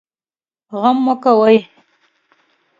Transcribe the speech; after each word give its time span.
غم 0.79 0.97
مه 1.05 1.15
کوئ 1.23 1.57